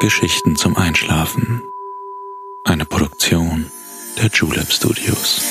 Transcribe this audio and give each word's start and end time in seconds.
Geschichten 0.00 0.54
zum 0.54 0.76
Einschlafen. 0.76 1.60
Eine 2.62 2.84
Produktion 2.84 3.66
der 4.16 4.28
Julep 4.32 4.70
Studios. 4.70 5.42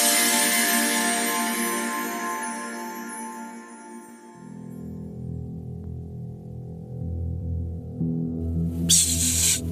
Psst. 8.88 9.66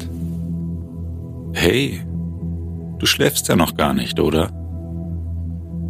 Hey, 1.53 2.01
du 2.99 3.05
schläfst 3.05 3.47
ja 3.47 3.55
noch 3.55 3.77
gar 3.77 3.93
nicht, 3.93 4.19
oder? 4.19 4.51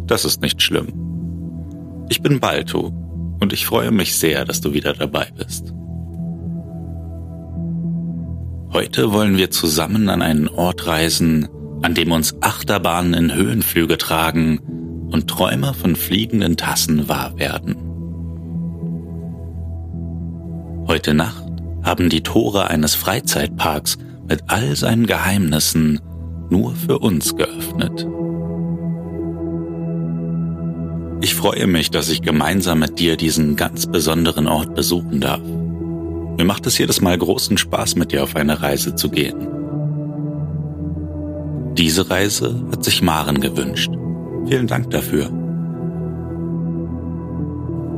Das 0.06 0.24
ist 0.24 0.40
nicht 0.42 0.62
schlimm. 0.62 2.06
Ich 2.08 2.22
bin 2.22 2.38
Balto 2.38 2.92
und 3.40 3.52
ich 3.52 3.66
freue 3.66 3.90
mich 3.90 4.16
sehr, 4.16 4.44
dass 4.44 4.60
du 4.60 4.74
wieder 4.74 4.92
dabei 4.94 5.32
bist. 5.36 5.74
Heute 8.76 9.10
wollen 9.10 9.38
wir 9.38 9.50
zusammen 9.50 10.10
an 10.10 10.20
einen 10.20 10.48
Ort 10.48 10.86
reisen, 10.86 11.48
an 11.80 11.94
dem 11.94 12.12
uns 12.12 12.42
Achterbahnen 12.42 13.14
in 13.14 13.34
Höhenflüge 13.34 13.96
tragen 13.96 14.58
und 15.10 15.28
Träume 15.28 15.72
von 15.72 15.96
fliegenden 15.96 16.58
Tassen 16.58 17.08
wahr 17.08 17.38
werden. 17.38 17.74
Heute 20.86 21.14
Nacht 21.14 21.42
haben 21.84 22.10
die 22.10 22.22
Tore 22.22 22.68
eines 22.68 22.94
Freizeitparks 22.94 23.96
mit 24.28 24.42
all 24.48 24.76
seinen 24.76 25.06
Geheimnissen 25.06 25.98
nur 26.50 26.74
für 26.74 26.98
uns 26.98 27.34
geöffnet. 27.34 28.06
Ich 31.22 31.34
freue 31.34 31.66
mich, 31.66 31.90
dass 31.90 32.10
ich 32.10 32.20
gemeinsam 32.20 32.80
mit 32.80 32.98
dir 32.98 33.16
diesen 33.16 33.56
ganz 33.56 33.86
besonderen 33.86 34.46
Ort 34.46 34.74
besuchen 34.74 35.22
darf. 35.22 35.40
Mir 36.36 36.44
macht 36.44 36.66
es 36.66 36.78
jedes 36.78 37.00
Mal 37.00 37.16
großen 37.16 37.56
Spaß, 37.56 37.96
mit 37.96 38.12
dir 38.12 38.22
auf 38.22 38.36
eine 38.36 38.60
Reise 38.60 38.94
zu 38.94 39.08
gehen. 39.08 39.48
Diese 41.76 42.08
Reise 42.10 42.54
hat 42.70 42.84
sich 42.84 43.02
Maren 43.02 43.40
gewünscht. 43.40 43.90
Vielen 44.46 44.66
Dank 44.66 44.90
dafür. 44.90 45.30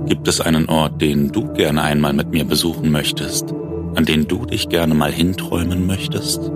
Gibt 0.06 0.26
es 0.26 0.40
einen 0.40 0.68
Ort, 0.68 1.02
den 1.02 1.32
du 1.32 1.52
gerne 1.52 1.82
einmal 1.82 2.12
mit 2.12 2.30
mir 2.30 2.44
besuchen 2.44 2.90
möchtest, 2.90 3.52
an 3.94 4.04
den 4.04 4.26
du 4.26 4.46
dich 4.46 4.68
gerne 4.68 4.94
mal 4.94 5.12
hinträumen 5.12 5.86
möchtest? 5.86 6.50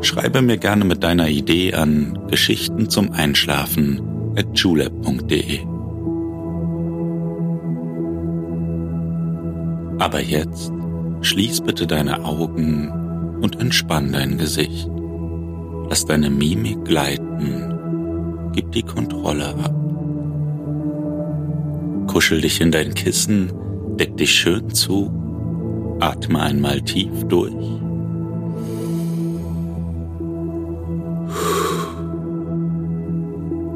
Schreibe 0.00 0.42
mir 0.42 0.56
gerne 0.56 0.84
mit 0.84 1.02
deiner 1.02 1.28
Idee 1.28 1.74
an 1.74 2.18
Geschichten 2.28 2.88
zum 2.90 3.12
Einschlafen 3.12 4.00
at 4.36 4.46
julep.de. 4.54 5.60
Aber 9.98 10.20
jetzt 10.20 10.72
Schließ 11.24 11.62
bitte 11.62 11.86
deine 11.86 12.22
Augen 12.22 13.38
und 13.40 13.58
entspann 13.58 14.12
dein 14.12 14.36
Gesicht. 14.36 14.90
Lass 15.88 16.04
deine 16.04 16.28
Mimik 16.28 16.84
gleiten. 16.84 18.50
Gib 18.52 18.70
die 18.72 18.82
Kontrolle 18.82 19.54
ab. 19.54 19.74
Kuschel 22.08 22.42
dich 22.42 22.60
in 22.60 22.70
dein 22.70 22.92
Kissen, 22.92 23.50
deck 23.98 24.18
dich 24.18 24.32
schön 24.32 24.68
zu, 24.74 25.10
atme 25.98 26.40
einmal 26.40 26.82
tief 26.82 27.24
durch. 27.24 27.54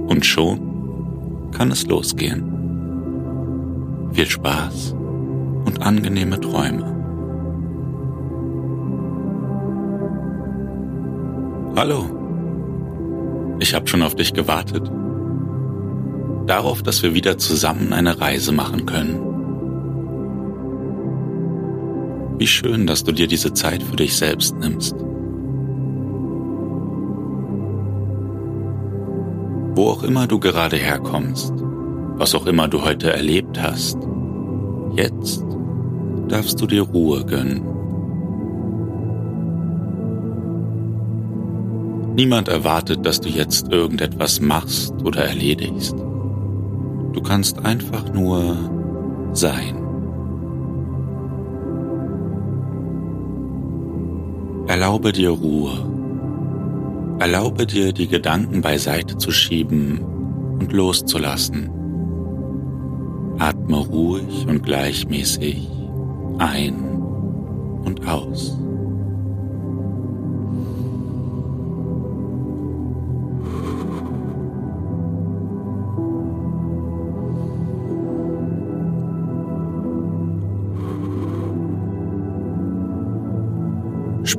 Und 0.07 0.27
schon 0.27 1.51
kann 1.53 1.71
es 1.71 1.87
losgehen. 1.87 2.45
Viel 4.13 4.27
Spaß 4.27 4.95
und 5.65 5.81
angenehme 5.81 6.39
Träume. 6.39 6.98
Hallo. 11.79 12.11
Ich 13.61 13.73
habe 13.73 13.87
schon 13.87 14.03
auf 14.03 14.17
dich 14.17 14.33
gewartet. 14.33 14.91
Darauf, 16.49 16.83
dass 16.83 17.05
wir 17.05 17.15
wieder 17.15 17.39
zusammen 17.39 17.93
eine 17.93 18.21
Reise 18.21 18.51
machen 18.51 18.85
können. 18.85 19.21
Wie 22.37 22.49
schön, 22.49 22.89
dass 22.89 23.05
du 23.05 23.13
dir 23.13 23.29
diese 23.29 23.53
Zeit 23.53 23.81
für 23.85 23.95
dich 23.95 24.17
selbst 24.17 24.57
nimmst. 24.57 24.97
Wo 29.77 29.91
auch 29.91 30.03
immer 30.03 30.27
du 30.27 30.41
gerade 30.41 30.79
herkommst, 30.79 31.53
was 32.17 32.35
auch 32.35 32.47
immer 32.47 32.67
du 32.67 32.85
heute 32.85 33.13
erlebt 33.13 33.63
hast, 33.63 33.99
jetzt 34.97 35.45
darfst 36.27 36.61
du 36.61 36.67
dir 36.67 36.83
Ruhe 36.83 37.25
gönnen. 37.25 37.78
Niemand 42.19 42.49
erwartet, 42.49 43.07
dass 43.07 43.21
du 43.21 43.29
jetzt 43.29 43.71
irgendetwas 43.71 44.41
machst 44.41 44.93
oder 45.05 45.25
erledigst. 45.25 45.95
Du 45.97 47.23
kannst 47.23 47.65
einfach 47.65 48.13
nur 48.13 48.57
sein. 49.35 49.77
Erlaube 54.67 55.13
dir 55.13 55.31
Ruhe. 55.31 55.71
Erlaube 57.21 57.67
dir, 57.67 57.93
die 57.93 58.09
Gedanken 58.09 58.63
beiseite 58.63 59.17
zu 59.17 59.31
schieben 59.31 60.01
und 60.59 60.73
loszulassen. 60.73 61.71
Atme 63.39 63.77
ruhig 63.77 64.45
und 64.49 64.65
gleichmäßig 64.65 65.69
ein 66.39 66.75
und 67.85 68.09
aus. 68.09 68.59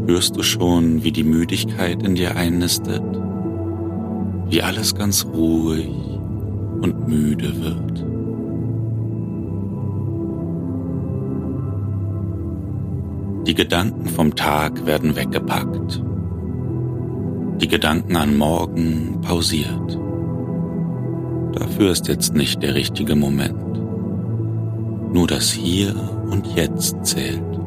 Spürst 0.09 0.35
du 0.35 0.41
schon, 0.41 1.03
wie 1.03 1.11
die 1.11 1.23
Müdigkeit 1.23 2.01
in 2.01 2.15
dir 2.15 2.35
einnistet? 2.35 3.03
Wie 4.49 4.63
alles 4.63 4.95
ganz 4.95 5.23
ruhig 5.23 5.87
und 6.81 7.07
müde 7.07 7.53
wird? 7.61 8.05
Die 13.45 13.53
Gedanken 13.53 14.07
vom 14.07 14.35
Tag 14.35 14.83
werden 14.87 15.15
weggepackt. 15.15 16.03
Die 17.61 17.67
Gedanken 17.67 18.15
an 18.15 18.35
morgen 18.35 19.21
pausiert. 19.21 19.99
Dafür 21.53 21.91
ist 21.91 22.07
jetzt 22.07 22.33
nicht 22.33 22.63
der 22.63 22.73
richtige 22.73 23.15
Moment. 23.15 23.79
Nur 25.13 25.27
das 25.27 25.51
Hier 25.51 25.93
und 26.31 26.47
Jetzt 26.55 26.95
zählt. 27.05 27.58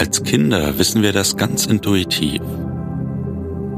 Als 0.00 0.22
Kinder 0.22 0.78
wissen 0.78 1.02
wir 1.02 1.12
das 1.12 1.36
ganz 1.36 1.66
intuitiv. 1.66 2.40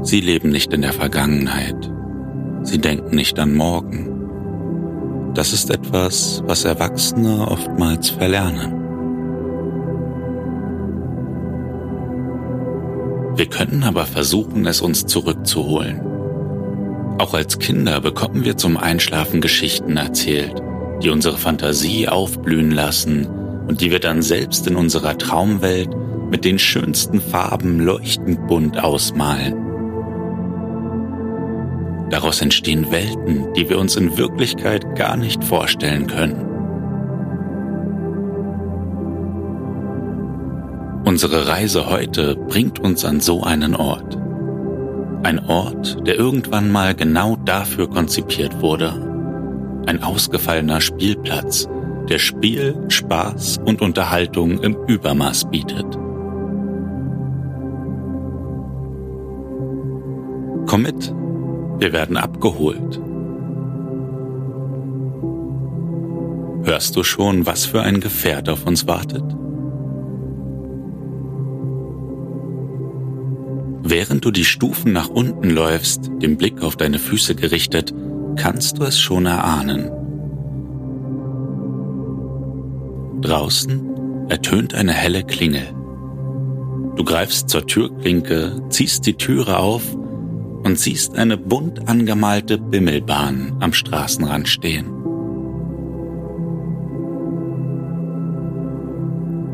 Sie 0.03 0.21
leben 0.21 0.51
nicht 0.51 0.71
in 0.71 0.81
der 0.81 0.93
Vergangenheit. 0.93 1.91
Sie 2.61 2.77
denken 2.77 3.13
nicht 3.13 3.37
an 3.39 3.53
morgen. 3.53 5.33
Das 5.33 5.51
ist 5.51 5.69
etwas, 5.69 6.41
was 6.45 6.63
Erwachsene 6.63 7.45
oftmals 7.45 8.09
verlernen. 8.09 8.71
Wir 13.35 13.47
können 13.47 13.83
aber 13.83 14.05
versuchen, 14.05 14.65
es 14.65 14.79
uns 14.79 15.05
zurückzuholen. 15.05 15.99
Auch 17.17 17.33
als 17.33 17.59
Kinder 17.59 17.99
bekommen 17.99 18.45
wir 18.45 18.55
zum 18.55 18.77
Einschlafen 18.77 19.41
Geschichten 19.41 19.97
erzählt, 19.97 20.55
die 21.03 21.09
unsere 21.09 21.37
Fantasie 21.37 22.07
aufblühen 22.07 22.71
lassen 22.71 23.27
und 23.67 23.81
die 23.81 23.91
wir 23.91 23.99
dann 23.99 24.21
selbst 24.21 24.67
in 24.67 24.77
unserer 24.77 25.17
Traumwelt 25.17 25.89
mit 26.33 26.45
den 26.45 26.57
schönsten 26.57 27.21
Farben 27.21 27.79
leuchtend 27.79 28.47
bunt 28.47 28.83
ausmalen. 28.83 29.53
Daraus 32.09 32.41
entstehen 32.41 32.91
Welten, 32.91 33.53
die 33.53 33.69
wir 33.69 33.77
uns 33.77 33.95
in 33.95 34.17
Wirklichkeit 34.17 34.95
gar 34.95 35.15
nicht 35.15 35.43
vorstellen 35.43 36.07
können. 36.07 36.43
Unsere 41.05 41.47
Reise 41.47 41.87
heute 41.91 42.35
bringt 42.35 42.79
uns 42.79 43.05
an 43.05 43.19
so 43.19 43.43
einen 43.43 43.75
Ort. 43.75 44.17
Ein 45.21 45.37
Ort, 45.47 46.07
der 46.07 46.15
irgendwann 46.15 46.71
mal 46.71 46.95
genau 46.95 47.35
dafür 47.45 47.87
konzipiert 47.87 48.59
wurde. 48.59 49.83
Ein 49.85 50.01
ausgefallener 50.01 50.81
Spielplatz, 50.81 51.67
der 52.09 52.17
Spiel, 52.17 52.73
Spaß 52.87 53.59
und 53.63 53.83
Unterhaltung 53.83 54.63
im 54.63 54.75
Übermaß 54.87 55.51
bietet. 55.51 56.02
Komm 60.73 60.81
mit, 60.81 61.13
wir 61.77 61.93
werden 61.93 62.17
abgeholt. 62.17 62.99
Hörst 66.63 66.95
du 66.95 67.03
schon, 67.03 67.45
was 67.45 67.65
für 67.65 67.83
ein 67.83 67.99
Gefährt 67.99 68.49
auf 68.49 68.65
uns 68.65 68.87
wartet? 68.87 69.23
Während 73.83 74.25
du 74.25 74.31
die 74.31 74.45
Stufen 74.45 74.93
nach 74.93 75.09
unten 75.09 75.51
läufst, 75.51 76.09
den 76.23 76.37
Blick 76.37 76.63
auf 76.63 76.75
deine 76.75 76.97
Füße 76.97 77.35
gerichtet, 77.35 77.93
kannst 78.35 78.79
du 78.79 78.83
es 78.83 78.99
schon 78.99 79.27
erahnen. 79.27 79.91
Draußen 83.21 84.27
ertönt 84.27 84.73
eine 84.73 84.93
helle 84.93 85.23
Klingel. 85.23 85.67
Du 86.95 87.03
greifst 87.03 87.49
zur 87.49 87.67
Türklinke, 87.67 88.55
ziehst 88.69 89.05
die 89.05 89.13
Türe 89.13 89.59
auf 89.59 89.83
und 90.63 90.79
siehst 90.79 91.15
eine 91.17 91.37
bunt 91.37 91.87
angemalte 91.87 92.57
Bimmelbahn 92.57 93.57
am 93.59 93.73
Straßenrand 93.73 94.47
stehen. 94.47 94.85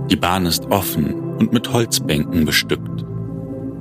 Die 0.09 0.15
Bahn 0.15 0.45
ist 0.45 0.65
offen 0.67 1.13
und 1.37 1.53
mit 1.53 1.71
Holzbänken 1.71 2.45
bestückt. 2.45 3.05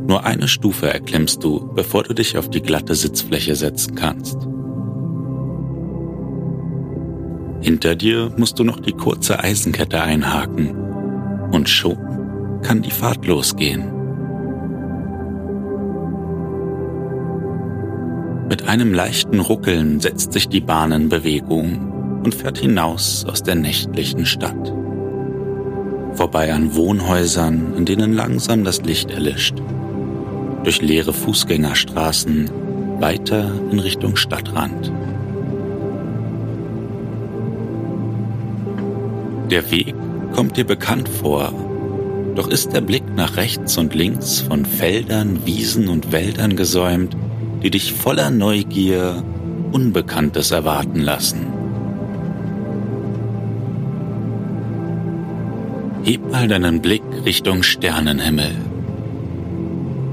Nur 0.07 0.25
eine 0.25 0.49
Stufe 0.49 0.91
erklimmst 0.91 1.43
du, 1.45 1.71
bevor 1.75 2.03
du 2.03 2.15
dich 2.15 2.39
auf 2.39 2.49
die 2.49 2.63
glatte 2.63 2.95
Sitzfläche 2.95 3.57
setzen 3.57 3.95
kannst. 3.95 4.37
Hinter 7.61 7.95
dir 7.95 8.33
musst 8.37 8.59
du 8.59 8.65
noch 8.65 8.81
die 8.81 8.93
kurze 8.93 9.41
Eisenkette 9.41 10.01
einhaken 10.01 10.71
und 11.51 11.69
schon 11.69 11.99
kann 12.63 12.83
die 12.83 12.91
Fahrt 12.91 13.27
losgehen. 13.27 13.98
Mit 18.49 18.67
einem 18.67 18.95
leichten 18.95 19.41
Ruckeln 19.41 20.00
setzt 20.00 20.33
sich 20.33 20.49
die 20.49 20.61
Bahn 20.61 20.93
in 20.93 21.09
Bewegung 21.11 22.21
und 22.25 22.35
fährt 22.35 22.59
hinaus 22.59 23.27
aus 23.29 23.43
der 23.43 23.55
nächtlichen 23.55 24.25
Stadt. 24.25 24.73
Vorbei 26.15 26.53
an 26.53 26.75
Wohnhäusern, 26.75 27.75
in 27.77 27.85
denen 27.85 28.15
langsam 28.15 28.65
das 28.65 28.81
Licht 28.83 29.11
erlischt 29.11 29.55
durch 30.65 30.83
leere 30.83 31.12
Fußgängerstraßen 31.12 32.50
weiter 33.00 33.53
in 33.71 33.79
Richtung 33.79 34.17
Stadtrand. 34.17 34.93
Der 39.51 39.71
Weg 39.71 39.94
kommt 40.35 40.56
dir 40.56 40.65
bekannt 40.65 41.09
vor, 41.09 41.53
doch 42.35 42.49
ist 42.49 42.73
der 42.73 42.81
Blick 42.81 43.05
nach 43.15 43.37
rechts 43.37 43.79
und 43.79 43.94
links 43.94 44.41
von 44.41 44.65
Feldern, 44.65 45.47
Wiesen 45.47 45.89
und 45.89 46.12
Wäldern 46.12 46.56
gesäumt, 46.56 47.17
die 47.62 47.70
dich 47.70 47.93
voller 47.93 48.31
Neugier 48.31 49.22
Unbekanntes 49.72 50.50
erwarten 50.50 51.00
lassen. 51.00 51.46
Heb 56.05 56.31
mal 56.31 56.49
deinen 56.49 56.81
Blick 56.81 57.02
Richtung 57.25 57.62
Sternenhimmel. 57.62 58.52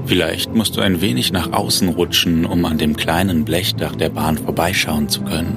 Vielleicht 0.04 0.54
musst 0.54 0.76
du 0.76 0.80
ein 0.82 1.00
wenig 1.00 1.32
nach 1.32 1.52
außen 1.52 1.88
rutschen, 1.88 2.44
um 2.44 2.64
an 2.64 2.78
dem 2.78 2.96
kleinen 2.96 3.44
Blechdach 3.44 3.96
der 3.96 4.10
Bahn 4.10 4.38
vorbeischauen 4.38 5.08
zu 5.08 5.22
können. 5.22 5.56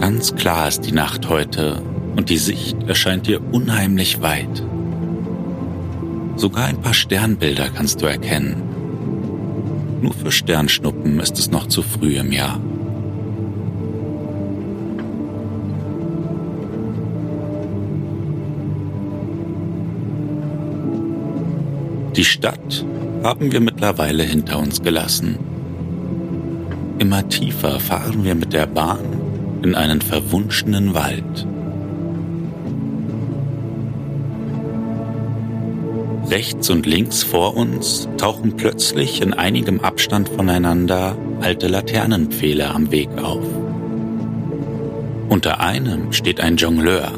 Ganz 0.00 0.34
klar 0.36 0.68
ist 0.68 0.82
die 0.82 0.92
Nacht 0.92 1.28
heute 1.28 1.82
und 2.14 2.30
die 2.30 2.38
Sicht 2.38 2.76
erscheint 2.86 3.26
dir 3.26 3.40
unheimlich 3.52 4.20
weit. 4.20 4.62
Sogar 6.38 6.66
ein 6.66 6.80
paar 6.80 6.94
Sternbilder 6.94 7.68
kannst 7.68 8.00
du 8.00 8.06
erkennen. 8.06 8.62
Nur 10.00 10.14
für 10.14 10.30
Sternschnuppen 10.30 11.18
ist 11.18 11.36
es 11.36 11.50
noch 11.50 11.66
zu 11.66 11.82
früh 11.82 12.16
im 12.16 12.30
Jahr. 12.30 12.60
Die 22.14 22.24
Stadt 22.24 22.86
haben 23.24 23.50
wir 23.50 23.60
mittlerweile 23.60 24.22
hinter 24.22 24.60
uns 24.60 24.80
gelassen. 24.80 25.38
Immer 27.00 27.28
tiefer 27.28 27.80
fahren 27.80 28.22
wir 28.22 28.36
mit 28.36 28.52
der 28.52 28.66
Bahn 28.66 29.00
in 29.62 29.74
einen 29.74 30.00
verwunschenen 30.00 30.94
Wald. 30.94 31.48
Rechts 36.30 36.68
und 36.68 36.84
links 36.84 37.22
vor 37.22 37.56
uns 37.56 38.06
tauchen 38.18 38.56
plötzlich 38.56 39.22
in 39.22 39.32
einigem 39.32 39.80
Abstand 39.80 40.28
voneinander 40.28 41.16
alte 41.40 41.68
Laternenpfähle 41.68 42.68
am 42.68 42.90
Weg 42.90 43.08
auf. 43.16 43.44
Unter 45.30 45.60
einem 45.60 46.12
steht 46.12 46.40
ein 46.40 46.56
Jongleur, 46.56 47.12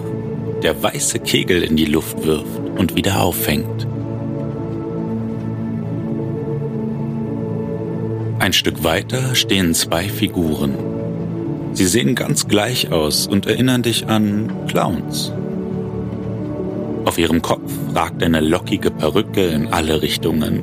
der 0.63 0.81
weiße 0.81 1.19
Kegel 1.19 1.65
in 1.65 1.77
die 1.77 1.87
Luft 1.87 2.25
wirft 2.25 2.61
und 2.79 2.95
wieder 2.95 3.21
auffängt. 3.21 3.87
Ein 8.39 8.53
Stück 8.53 8.85
weiter 8.85 9.35
stehen 9.35 9.75
zwei 9.75 10.09
Figuren. 10.09 10.75
Sie 11.73 11.87
sehen 11.87 12.15
ganz 12.15 12.47
gleich 12.47 12.93
aus 12.93 13.27
und 13.27 13.47
erinnern 13.47 13.83
dich 13.83 14.07
an 14.07 14.67
Clowns. 14.69 15.33
Auf 17.05 17.19
ihrem 17.19 17.43
Kopf 17.43 17.73
ragt 17.95 18.23
eine 18.23 18.41
lockige 18.41 18.91
Perücke 18.91 19.47
in 19.47 19.69
alle 19.69 20.03
Richtungen. 20.03 20.63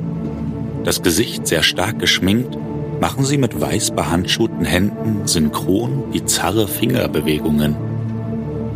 Das 0.84 1.02
Gesicht 1.02 1.46
sehr 1.46 1.62
stark 1.62 1.98
geschminkt, 1.98 2.56
machen 3.00 3.24
sie 3.24 3.38
mit 3.38 3.60
weiß 3.60 3.92
behandschuhten 3.92 4.64
Händen 4.64 5.26
synchron 5.26 6.10
bizarre 6.12 6.68
Fingerbewegungen. 6.68 7.76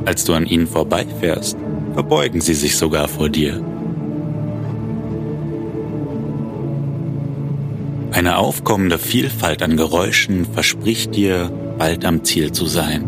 Als 0.05 0.25
du 0.25 0.35
an 0.35 0.47
ihnen 0.47 0.67
vorbeifährst, 0.67 1.57
verbeugen 1.95 2.41
sie 2.41 2.55
sich 2.55 2.77
sogar 2.77 3.09
vor 3.09 3.29
dir. 3.29 3.63
Eine 8.11 8.37
aufkommende 8.37 8.99
Vielfalt 8.99 9.63
an 9.63 9.77
Geräuschen 9.77 10.45
verspricht 10.45 11.17
dir, 11.17 11.51
bald 11.79 12.05
am 12.05 12.25
Ziel 12.25 12.53
zu 12.53 12.67
sein. 12.67 13.05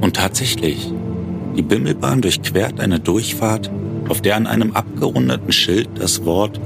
Und 0.00 0.14
tatsächlich, 0.14 0.92
die 1.56 1.62
Bimmelbahn 1.62 2.20
durchquert 2.20 2.80
eine 2.80 3.00
Durchfahrt, 3.00 3.70
auf 4.08 4.20
der 4.20 4.36
an 4.36 4.46
einem 4.46 4.72
abgerundeten 4.72 5.52
Schild 5.52 5.88
das 5.98 6.24
Wort 6.24 6.60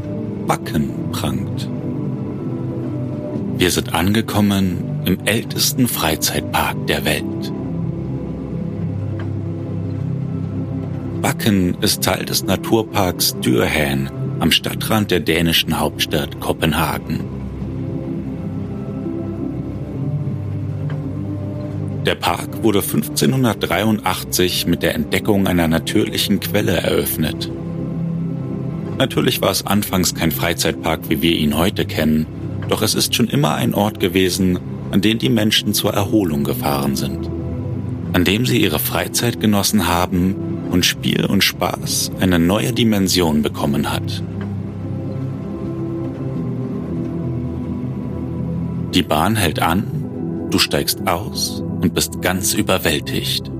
Backen 0.46 0.90
prangt. 1.12 1.68
Wir 3.56 3.70
sind 3.70 3.94
angekommen 3.94 5.02
im 5.04 5.18
ältesten 5.24 5.86
Freizeitpark 5.86 6.86
der 6.86 7.04
Welt. 7.04 7.52
Backen 11.22 11.76
ist 11.80 12.02
Teil 12.02 12.24
des 12.24 12.44
Naturparks 12.44 13.38
Dürhen 13.40 14.10
am 14.40 14.50
Stadtrand 14.50 15.10
der 15.10 15.20
dänischen 15.20 15.78
Hauptstadt 15.78 16.40
Kopenhagen. 16.40 17.39
Der 22.10 22.16
Park 22.16 22.64
wurde 22.64 22.80
1583 22.80 24.66
mit 24.66 24.82
der 24.82 24.96
Entdeckung 24.96 25.46
einer 25.46 25.68
natürlichen 25.68 26.40
Quelle 26.40 26.72
eröffnet. 26.72 27.48
Natürlich 28.98 29.40
war 29.40 29.52
es 29.52 29.64
anfangs 29.64 30.16
kein 30.16 30.32
Freizeitpark, 30.32 31.02
wie 31.08 31.22
wir 31.22 31.36
ihn 31.36 31.56
heute 31.56 31.84
kennen, 31.84 32.26
doch 32.68 32.82
es 32.82 32.96
ist 32.96 33.14
schon 33.14 33.28
immer 33.28 33.54
ein 33.54 33.74
Ort 33.74 34.00
gewesen, 34.00 34.58
an 34.90 35.00
den 35.00 35.18
die 35.18 35.28
Menschen 35.28 35.72
zur 35.72 35.94
Erholung 35.94 36.42
gefahren 36.42 36.96
sind, 36.96 37.30
an 38.12 38.24
dem 38.24 38.44
sie 38.44 38.60
ihre 38.60 38.80
Freizeit 38.80 39.38
genossen 39.38 39.86
haben 39.86 40.34
und 40.72 40.84
Spiel 40.84 41.26
und 41.26 41.44
Spaß 41.44 42.10
eine 42.18 42.40
neue 42.40 42.72
Dimension 42.72 43.42
bekommen 43.42 43.92
hat. 43.92 44.24
Die 48.94 49.04
Bahn 49.04 49.36
hält 49.36 49.62
an, 49.62 50.48
du 50.50 50.58
steigst 50.58 51.06
aus 51.06 51.62
und 51.80 51.94
bist 51.94 52.22
ganz 52.22 52.54
überwältigt. 52.54 53.50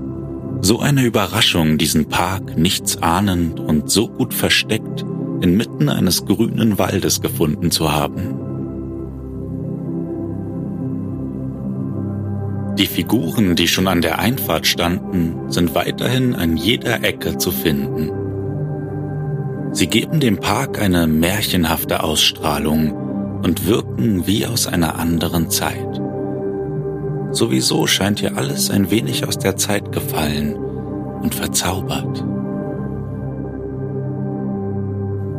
So 0.61 0.79
eine 0.79 1.03
Überraschung, 1.03 1.77
diesen 1.77 2.07
Park 2.07 2.57
nichts 2.57 3.01
ahnend 3.01 3.59
und 3.59 3.89
so 3.89 4.07
gut 4.07 4.33
versteckt 4.33 5.03
inmitten 5.41 5.89
eines 5.89 6.25
grünen 6.25 6.77
Waldes 6.77 7.21
gefunden 7.21 7.71
zu 7.71 7.91
haben. 7.91 8.37
Die 12.77 12.85
Figuren, 12.87 13.55
die 13.55 13.67
schon 13.67 13.87
an 13.87 14.01
der 14.01 14.19
Einfahrt 14.19 14.65
standen, 14.65 15.51
sind 15.51 15.75
weiterhin 15.75 16.35
an 16.35 16.57
jeder 16.57 17.03
Ecke 17.03 17.37
zu 17.37 17.51
finden. 17.51 18.11
Sie 19.73 19.87
geben 19.87 20.19
dem 20.19 20.37
Park 20.37 20.81
eine 20.81 21.07
märchenhafte 21.07 22.03
Ausstrahlung 22.03 22.91
und 23.43 23.67
wirken 23.67 24.25
wie 24.27 24.45
aus 24.45 24.67
einer 24.67 24.97
anderen 24.97 25.49
Zeit. 25.49 26.01
Sowieso 27.31 27.87
scheint 27.87 28.19
hier 28.19 28.37
alles 28.37 28.69
ein 28.69 28.91
wenig 28.91 29.27
aus 29.27 29.37
der 29.37 29.55
Zeit 29.55 29.91
gefallen 29.91 30.55
und 30.55 31.33
verzaubert. 31.33 32.25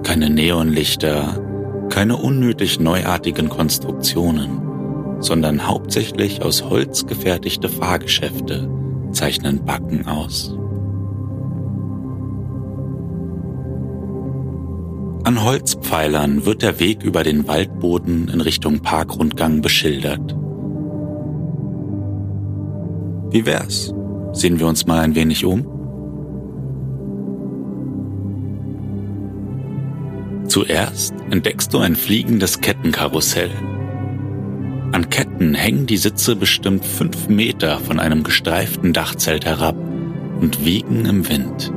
Keine 0.03 0.31
Neonlichter, 0.31 1.41
Keine 1.91 2.17
unnötig 2.17 2.81
neuartigen 2.81 3.51
Konstruktionen, 3.51 4.63
sondern 5.21 5.69
hauptsächlich 5.69 6.43
aus 6.43 6.65
Holz 6.65 7.07
gefertigte 7.07 7.69
Fahrgeschäfte 7.69 8.69
zeichnen 9.13 9.65
Backen 9.65 10.07
aus. 10.07 10.57
An 15.25 15.45
Holzpfeilern 15.45 16.47
wird 16.47 16.63
der 16.63 16.81
Weg 16.81 17.05
über 17.05 17.23
den 17.23 17.47
Waldboden 17.47 18.29
in 18.29 18.41
Richtung 18.41 18.81
Parkrundgang 18.81 19.61
beschildert. 19.61 20.35
Wie 23.33 23.47
wär's? 23.47 23.95
Sehen 24.35 24.61
wir 24.61 24.67
uns 24.67 24.87
mal 24.87 25.01
ein 25.01 25.15
wenig 25.15 25.47
um? 25.47 25.67
Zuerst 30.47 31.15
entdeckst 31.31 31.73
du 31.73 31.79
ein 31.79 31.97
fliegendes 31.97 32.61
Kettenkarussell. 32.61 33.51
An 34.93 35.09
Ketten 35.09 35.55
hängen 35.55 35.87
die 35.87 35.97
Sitze 35.97 36.37
bestimmt 36.37 36.85
fünf 36.85 37.29
Meter 37.29 37.79
von 37.79 37.99
einem 37.99 38.23
gestreiften 38.23 38.93
Dachzelt 38.93 39.47
herab 39.47 39.77
und 40.39 40.67
wiegen 40.67 41.07
im 41.07 41.27
Wind. 41.27 41.73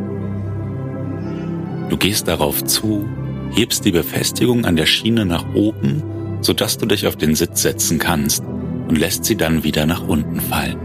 Du 1.89 1.95
gehst 1.95 2.27
darauf 2.27 2.65
zu, 2.65 3.05
hebst 3.51 3.85
die 3.85 3.93
Befestigung 3.93 4.65
an 4.65 4.75
der 4.75 4.87
Schiene 4.87 5.25
nach 5.25 5.45
oben, 5.53 6.03
sodass 6.41 6.77
du 6.77 6.85
dich 6.85 7.07
auf 7.07 7.15
den 7.15 7.33
Sitz 7.33 7.61
setzen 7.61 7.97
kannst 7.97 8.43
und 8.43 8.97
lässt 8.97 9.23
sie 9.23 9.37
dann 9.37 9.63
wieder 9.63 9.85
nach 9.85 10.05
unten 10.05 10.41
fallen. 10.41 10.84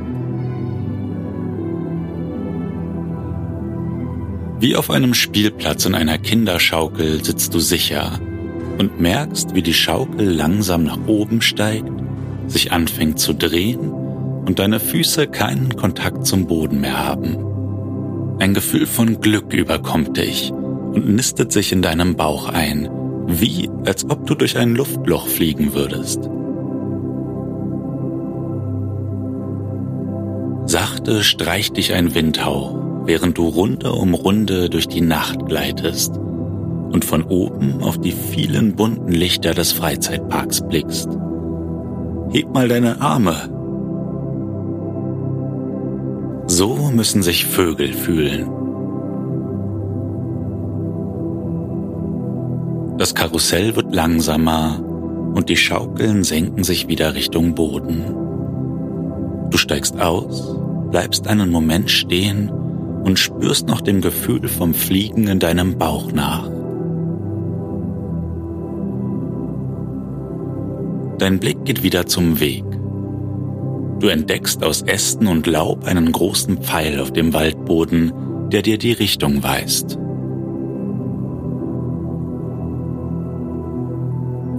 Wie 4.61 4.77
auf 4.77 4.91
einem 4.91 5.15
Spielplatz 5.15 5.87
in 5.87 5.95
einer 5.95 6.19
Kinderschaukel 6.19 7.25
sitzt 7.25 7.55
du 7.55 7.61
sicher 7.61 8.21
und 8.79 9.01
merkst, 9.01 9.55
wie 9.55 9.63
die 9.63 9.73
Schaukel 9.73 10.29
langsam 10.31 10.85
nach 10.85 10.99
oben 11.07 11.41
steigt, 11.41 11.91
sich 12.47 12.71
anfängt 12.71 13.19
zu 13.19 13.33
drehen 13.33 13.91
und 13.91 14.59
deine 14.59 14.79
Füße 14.79 15.29
keinen 15.29 15.77
Kontakt 15.77 16.27
zum 16.27 16.47
Boden 16.47 16.83
mehr 16.83 16.99
haben. 16.99 18.37
Ein 18.39 18.53
Gefühl 18.53 18.85
von 18.85 19.23
Glück 19.23 19.55
überkommt 19.55 20.19
dich 20.19 20.53
und 20.53 21.09
nistet 21.09 21.53
sich 21.53 21.73
in 21.73 21.81
deinem 21.81 22.15
Bauch 22.17 22.51
ein, 22.51 22.91
wie 23.29 23.71
als 23.87 24.11
ob 24.11 24.27
du 24.27 24.35
durch 24.35 24.59
ein 24.59 24.75
Luftloch 24.75 25.27
fliegen 25.27 25.73
würdest. 25.73 26.29
Sachte 30.67 31.25
streicht 31.25 31.79
dich 31.79 31.95
ein 31.95 32.15
Windhauch 32.15 32.80
während 33.11 33.39
du 33.39 33.49
Runde 33.49 33.91
um 33.91 34.15
Runde 34.15 34.71
durch 34.71 34.87
die 34.87 35.01
Nacht 35.01 35.45
gleitest 35.47 36.17
und 36.17 37.05
von 37.05 37.25
oben 37.25 37.83
auf 37.83 37.99
die 37.99 38.13
vielen 38.13 38.77
bunten 38.77 39.11
Lichter 39.11 39.53
des 39.53 39.73
Freizeitparks 39.73 40.61
blickst. 40.69 41.09
Heb 42.31 42.55
mal 42.55 42.69
deine 42.69 43.01
Arme. 43.01 43.35
So 46.47 46.93
müssen 46.95 47.23
sich 47.23 47.47
Vögel 47.47 47.95
fühlen. 47.95 48.49
Das 52.97 53.17
Karussell 53.17 53.75
wird 53.75 53.93
langsamer 53.93 54.81
und 55.35 55.49
die 55.49 55.57
Schaukeln 55.57 56.23
senken 56.23 56.63
sich 56.63 56.87
wieder 56.87 57.17
Richtung 57.17 57.57
Boden. 57.57 58.05
Du 59.51 59.59
steigst 59.59 60.01
aus, 60.01 60.57
bleibst 60.93 61.27
einen 61.27 61.51
Moment 61.51 61.91
stehen 61.91 62.53
und 63.05 63.19
spürst 63.19 63.67
noch 63.67 63.81
dem 63.81 64.01
Gefühl 64.01 64.49
vom 64.49 64.75
Fliegen 64.75 65.29
in 65.29 65.39
deinem 65.39 65.79
Bauch 65.79 66.13
nach. 66.13 66.49
Dein 71.19 71.39
Blick 71.39 71.65
geht 71.65 71.83
wieder 71.83 72.07
zum 72.07 72.41
Weg. 72.41 72.65
Du 74.01 74.09
entdeckst 74.09 74.65
aus 74.65 74.83
Ästen 74.83 75.27
und 75.27 75.47
Laub 75.47 75.85
einen 75.85 76.11
großen 76.11 76.59
Pfeil 76.63 77.01
auf 77.01 77.13
dem 77.13 77.35
Waldboden, 77.35 78.13
der 78.51 78.63
dir 78.63 78.79
die 78.79 78.93
Richtung 78.93 79.43
weist. 79.43 79.99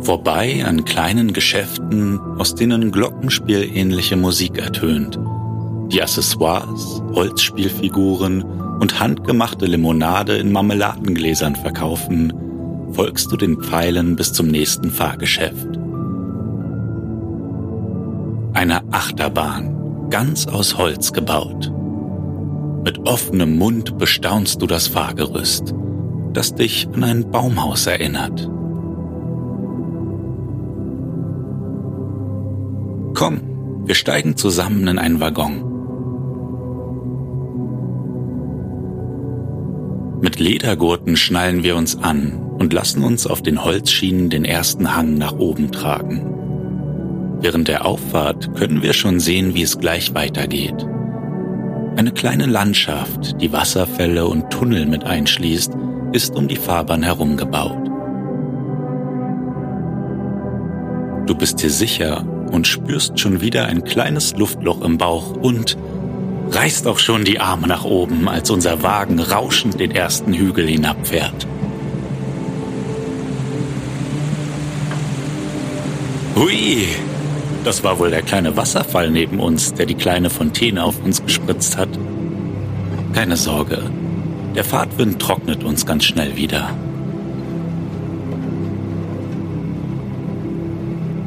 Vorbei 0.01 0.63
an 0.65 0.85
kleinen 0.85 1.33
Geschäften, 1.33 2.19
aus 2.37 2.55
denen 2.55 2.91
Glockenspielähnliche 2.91 4.15
Musik 4.15 4.57
ertönt 4.57 5.19
die 5.91 6.01
Accessoires, 6.01 7.01
Holzspielfiguren 7.13 8.43
und 8.79 8.99
handgemachte 8.99 9.65
Limonade 9.65 10.37
in 10.37 10.51
Marmeladengläsern 10.51 11.55
verkaufen, 11.55 12.33
folgst 12.91 13.31
du 13.31 13.37
den 13.37 13.61
Pfeilen 13.61 14.15
bis 14.15 14.33
zum 14.33 14.47
nächsten 14.47 14.89
Fahrgeschäft. 14.89 15.67
Eine 18.53 18.81
Achterbahn, 18.91 20.09
ganz 20.09 20.47
aus 20.47 20.77
Holz 20.77 21.13
gebaut. 21.13 21.71
Mit 22.83 22.99
offenem 23.07 23.57
Mund 23.57 23.97
bestaunst 23.97 24.61
du 24.61 24.67
das 24.67 24.87
Fahrgerüst, 24.87 25.73
das 26.33 26.55
dich 26.55 26.87
an 26.93 27.03
ein 27.03 27.29
Baumhaus 27.29 27.85
erinnert. 27.85 28.49
Komm, 33.13 33.41
wir 33.85 33.95
steigen 33.95 34.35
zusammen 34.35 34.87
in 34.87 34.97
einen 34.97 35.19
Waggon. 35.19 35.70
Mit 40.21 40.39
Ledergurten 40.39 41.17
schnallen 41.17 41.63
wir 41.63 41.75
uns 41.75 41.97
an 41.97 42.33
und 42.59 42.73
lassen 42.73 43.03
uns 43.03 43.25
auf 43.25 43.41
den 43.41 43.63
Holzschienen 43.63 44.29
den 44.29 44.45
ersten 44.45 44.95
Hang 44.95 45.15
nach 45.15 45.33
oben 45.33 45.71
tragen. 45.71 47.39
Während 47.41 47.67
der 47.67 47.87
Auffahrt 47.87 48.55
können 48.55 48.83
wir 48.83 48.93
schon 48.93 49.19
sehen, 49.19 49.55
wie 49.55 49.63
es 49.63 49.79
gleich 49.79 50.13
weitergeht. 50.13 50.87
Eine 51.95 52.11
kleine 52.11 52.45
Landschaft, 52.45 53.41
die 53.41 53.51
Wasserfälle 53.51 54.27
und 54.27 54.51
Tunnel 54.51 54.85
mit 54.85 55.03
einschließt, 55.05 55.71
ist 56.13 56.35
um 56.35 56.47
die 56.47 56.55
Fahrbahn 56.55 57.01
herum 57.01 57.35
gebaut. 57.35 57.89
Du 61.25 61.33
bist 61.33 61.63
dir 61.63 61.71
sicher 61.71 62.23
und 62.51 62.67
spürst 62.67 63.19
schon 63.19 63.41
wieder 63.41 63.65
ein 63.65 63.83
kleines 63.83 64.35
Luftloch 64.35 64.81
im 64.81 64.99
Bauch 64.99 65.35
und 65.35 65.77
reißt 66.53 66.87
auch 66.87 66.99
schon 66.99 67.23
die 67.23 67.39
Arme 67.39 67.67
nach 67.67 67.83
oben, 67.83 68.27
als 68.27 68.49
unser 68.49 68.83
Wagen 68.83 69.19
rauschend 69.19 69.79
den 69.79 69.91
ersten 69.91 70.33
Hügel 70.33 70.67
hinabfährt. 70.67 71.47
Hui, 76.35 76.87
das 77.63 77.83
war 77.83 77.99
wohl 77.99 78.09
der 78.09 78.21
kleine 78.21 78.57
Wasserfall 78.57 79.11
neben 79.11 79.39
uns, 79.39 79.73
der 79.73 79.85
die 79.85 79.95
kleine 79.95 80.29
Fontäne 80.29 80.83
auf 80.83 81.03
uns 81.03 81.23
gespritzt 81.23 81.77
hat. 81.77 81.89
Keine 83.13 83.37
Sorge, 83.37 83.83
der 84.55 84.63
Fahrtwind 84.63 85.21
trocknet 85.21 85.63
uns 85.63 85.85
ganz 85.85 86.05
schnell 86.05 86.35
wieder. 86.35 86.69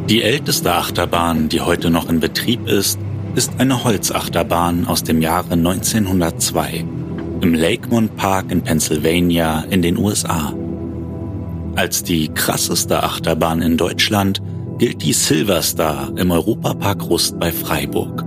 Die 0.08 0.22
älteste 0.22 0.74
Achterbahn, 0.74 1.48
die 1.48 1.62
heute 1.62 1.88
noch 1.90 2.10
in 2.10 2.20
Betrieb 2.20 2.68
ist, 2.68 2.98
ist 3.34 3.52
eine 3.58 3.82
Holzachterbahn 3.82 4.86
aus 4.86 5.02
dem 5.02 5.20
Jahre 5.20 5.54
1902 5.54 6.84
im 7.40 7.54
Lakemont 7.54 8.16
Park 8.16 8.50
in 8.50 8.62
Pennsylvania 8.62 9.64
in 9.70 9.82
den 9.82 9.98
USA. 9.98 10.54
Als 11.74 12.04
die 12.04 12.28
krasseste 12.28 13.02
Achterbahn 13.02 13.60
in 13.60 13.76
Deutschland 13.76 14.40
gilt 14.78 15.02
die 15.02 15.12
Silverstar 15.12 16.12
im 16.16 16.30
Europapark 16.30 17.08
Rust 17.10 17.40
bei 17.40 17.50
Freiburg, 17.50 18.24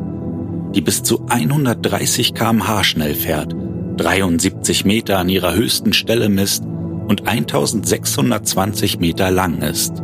die 0.75 0.81
bis 0.81 1.03
zu 1.03 1.25
130 1.29 2.33
kmh 2.33 2.83
schnell 2.83 3.15
fährt, 3.15 3.55
73 3.95 4.83
Meter 4.83 5.19
an 5.19 5.29
ihrer 5.29 5.53
höchsten 5.53 5.93
Stelle 5.93 6.27
misst 6.27 6.65
und 7.07 7.27
1620 7.27 8.99
Meter 8.99 9.31
lang 9.31 9.61
ist. 9.61 10.03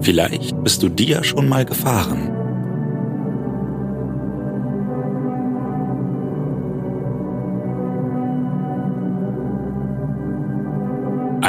Vielleicht 0.00 0.62
bist 0.62 0.84
du 0.84 0.88
die 0.88 1.08
ja 1.08 1.24
schon 1.24 1.48
mal 1.48 1.64
gefahren. 1.64 2.35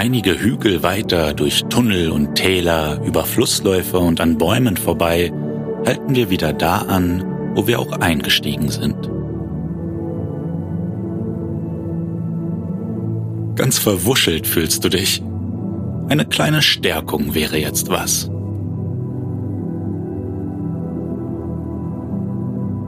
Einige 0.07 0.39
Hügel 0.39 0.83
weiter 0.83 1.33
durch 1.33 1.65
Tunnel 1.65 2.11
und 2.11 2.35
Täler, 2.35 3.01
über 3.05 3.25
Flussläufe 3.25 3.99
und 3.99 4.21
an 4.21 4.37
Bäumen 4.37 4.77
vorbei, 4.77 5.33
halten 5.85 6.15
wir 6.15 6.29
wieder 6.29 6.53
da 6.53 6.77
an, 6.77 7.25
wo 7.55 7.67
wir 7.67 7.77
auch 7.77 7.91
eingestiegen 7.91 8.69
sind. 8.69 8.95
Ganz 13.57 13.79
verwuschelt 13.79 14.47
fühlst 14.47 14.85
du 14.85 14.87
dich. 14.87 15.21
Eine 16.07 16.23
kleine 16.23 16.61
Stärkung 16.61 17.35
wäre 17.35 17.57
jetzt 17.57 17.89
was. 17.89 18.31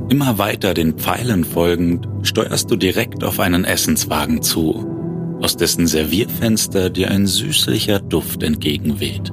Immer 0.09 0.37
weiter 0.37 0.73
den 0.73 0.93
Pfeilen 0.93 1.43
folgend, 1.43 2.07
steuerst 2.21 2.71
du 2.71 2.77
direkt 2.77 3.25
auf 3.25 3.41
einen 3.41 3.65
Essenswagen 3.65 4.41
zu, 4.41 4.98
aus 5.41 5.57
dessen 5.57 5.87
Servierfenster 5.87 6.89
dir 6.89 7.11
ein 7.11 7.27
süßlicher 7.27 7.99
Duft 7.99 8.43
entgegenweht. 8.43 9.31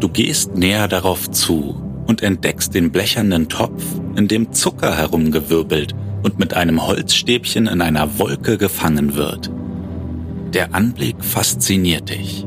Du 0.00 0.08
gehst 0.08 0.54
näher 0.56 0.88
darauf 0.88 1.30
zu 1.30 1.82
und 2.06 2.22
entdeckst 2.22 2.74
den 2.74 2.90
blechernen 2.92 3.48
Topf, 3.48 3.82
in 4.14 4.28
dem 4.28 4.52
Zucker 4.52 4.96
herumgewirbelt 4.96 5.94
und 6.22 6.38
mit 6.38 6.54
einem 6.54 6.86
Holzstäbchen 6.86 7.66
in 7.66 7.80
einer 7.80 8.18
Wolke 8.18 8.58
gefangen 8.58 9.14
wird. 9.14 9.50
Der 10.52 10.74
Anblick 10.74 11.24
fasziniert 11.24 12.10
dich. 12.10 12.46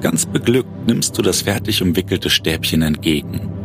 Ganz 0.00 0.26
beglückt 0.26 0.86
nimmst 0.86 1.18
du 1.18 1.22
das 1.22 1.42
fertig 1.42 1.82
umwickelte 1.82 2.30
Stäbchen 2.30 2.82
entgegen. 2.82 3.57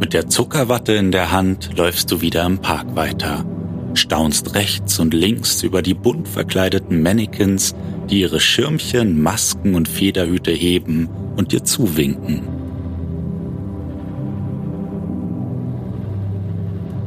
Mit 0.00 0.14
der 0.14 0.28
Zuckerwatte 0.28 0.94
in 0.94 1.12
der 1.12 1.30
Hand 1.30 1.76
läufst 1.76 2.10
du 2.10 2.22
wieder 2.22 2.46
im 2.46 2.58
Park 2.58 2.96
weiter, 2.96 3.44
staunst 3.92 4.54
rechts 4.54 4.98
und 4.98 5.12
links 5.12 5.62
über 5.62 5.82
die 5.82 5.92
bunt 5.92 6.26
verkleideten 6.26 7.02
Mannequins, 7.02 7.74
die 8.08 8.22
ihre 8.22 8.40
Schirmchen, 8.40 9.22
Masken 9.22 9.74
und 9.74 9.88
Federhüte 9.88 10.52
heben 10.52 11.10
und 11.36 11.52
dir 11.52 11.64
zuwinken. 11.64 12.48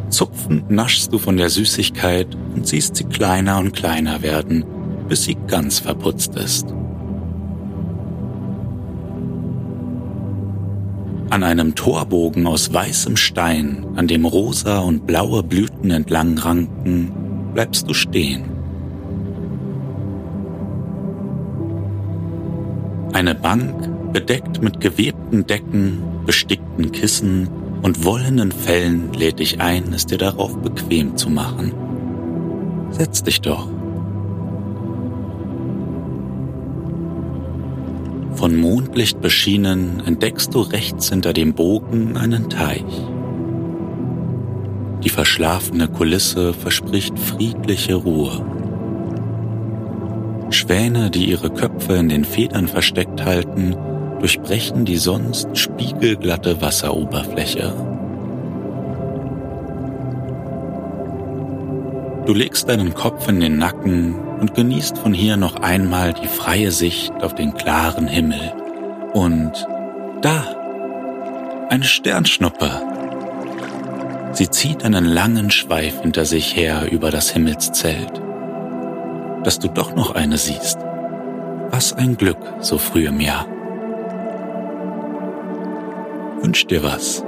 Zupfend 0.09 0.69
naschst 0.69 1.11
du 1.11 1.17
von 1.17 1.37
der 1.37 1.49
Süßigkeit 1.49 2.27
und 2.53 2.67
siehst 2.67 2.95
sie 2.95 3.05
kleiner 3.05 3.57
und 3.57 3.73
kleiner 3.73 4.21
werden, 4.21 4.63
bis 5.09 5.23
sie 5.23 5.35
ganz 5.47 5.79
verputzt 5.79 6.35
ist. 6.35 6.67
An 11.33 11.41
einem 11.41 11.73
Torbogen 11.73 12.45
aus 12.45 12.71
weißem 12.71 13.17
Stein, 13.17 13.87
an 13.95 14.05
dem 14.05 14.23
rosa 14.23 14.77
und 14.81 15.07
blaue 15.07 15.41
Blüten 15.41 15.89
entlang 15.89 16.37
ranken, 16.37 17.11
bleibst 17.55 17.89
du 17.89 17.95
stehen. 17.95 18.43
Eine 23.13 23.33
Bank, 23.33 24.13
bedeckt 24.13 24.61
mit 24.61 24.79
gewebten 24.79 25.47
Decken, 25.47 26.03
bestickten 26.27 26.91
Kissen 26.91 27.49
und 27.81 28.05
wollenen 28.05 28.51
Fellen 28.51 29.11
lädt 29.13 29.39
dich 29.39 29.59
ein, 29.59 29.91
es 29.91 30.05
dir 30.05 30.19
darauf 30.19 30.55
bequem 30.61 31.17
zu 31.17 31.31
machen. 31.31 31.73
Setz 32.91 33.23
dich 33.23 33.41
doch. 33.41 33.72
Von 38.43 38.57
Mondlicht 38.57 39.21
beschienen 39.21 40.03
entdeckst 40.05 40.53
du 40.53 40.59
rechts 40.59 41.07
hinter 41.07 41.31
dem 41.31 41.53
Bogen 41.53 42.17
einen 42.17 42.49
Teich. 42.49 42.83
Die 45.01 45.07
verschlafene 45.07 45.87
Kulisse 45.87 46.51
verspricht 46.51 47.17
friedliche 47.17 47.95
Ruhe. 47.95 48.45
Schwäne, 50.49 51.09
die 51.09 51.29
ihre 51.29 51.51
Köpfe 51.51 51.93
in 51.93 52.09
den 52.09 52.25
Federn 52.25 52.67
versteckt 52.67 53.23
halten, 53.23 53.77
durchbrechen 54.19 54.83
die 54.83 54.97
sonst 54.97 55.57
spiegelglatte 55.57 56.61
Wasseroberfläche. 56.61 57.73
Du 62.25 62.33
legst 62.33 62.67
deinen 62.67 62.93
Kopf 62.93 63.25
in 63.29 63.39
den 63.39 63.57
Nacken 63.57 64.15
und 64.43 64.55
genießt 64.55 64.97
von 64.97 65.13
hier 65.13 65.37
noch 65.37 65.55
einmal 65.61 66.11
die 66.11 66.27
freie 66.27 66.71
Sicht 66.71 67.13
auf 67.23 67.33
den 67.33 67.53
klaren 67.53 68.07
Himmel. 68.07 68.51
Und 69.13 69.53
da, 70.21 70.43
eine 71.69 71.85
Sternschnuppe. 71.85 72.69
Sie 74.33 74.49
zieht 74.49 74.83
einen 74.83 75.05
langen 75.05 75.49
Schweif 75.49 76.01
hinter 76.01 76.25
sich 76.25 76.57
her 76.57 76.91
über 76.91 77.09
das 77.09 77.29
Himmelszelt. 77.29 78.21
Dass 79.45 79.59
du 79.59 79.69
doch 79.69 79.95
noch 79.95 80.13
eine 80.13 80.37
siehst. 80.37 80.77
Was 81.69 81.93
ein 81.93 82.17
Glück 82.17 82.55
so 82.59 82.77
früh 82.77 83.07
im 83.07 83.21
Jahr. 83.21 83.45
Wünsch 86.41 86.67
dir 86.67 86.83
was. 86.83 87.23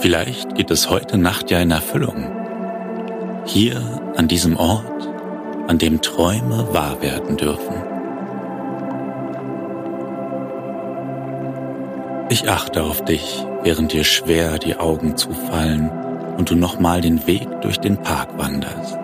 Vielleicht 0.00 0.56
geht 0.56 0.72
es 0.72 0.90
heute 0.90 1.16
Nacht 1.16 1.52
ja 1.52 1.60
in 1.60 1.70
Erfüllung. 1.70 2.45
Hier 3.46 3.80
an 4.16 4.28
diesem 4.28 4.56
Ort, 4.56 5.08
an 5.68 5.78
dem 5.78 6.02
Träume 6.02 6.72
wahr 6.72 7.00
werden 7.00 7.36
dürfen. 7.36 7.74
Ich 12.28 12.50
achte 12.50 12.82
auf 12.82 13.04
dich, 13.04 13.44
während 13.62 13.92
dir 13.92 14.04
schwer 14.04 14.58
die 14.58 14.76
Augen 14.76 15.16
zufallen 15.16 15.90
und 16.36 16.50
du 16.50 16.56
nochmal 16.56 17.00
den 17.00 17.26
Weg 17.26 17.48
durch 17.62 17.78
den 17.78 17.96
Park 17.96 18.36
wanderst. 18.36 18.98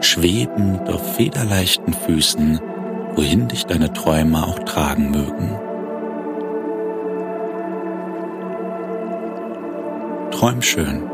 Schwebend 0.00 0.88
auf 0.88 1.16
federleichten 1.16 1.92
Füßen 1.92 2.60
wohin 3.16 3.48
dich 3.48 3.66
deine 3.66 3.92
Träume 3.92 4.42
auch 4.42 4.58
tragen 4.60 5.10
mögen. 5.10 5.50
Träum 10.30 10.62
schön. 10.62 11.13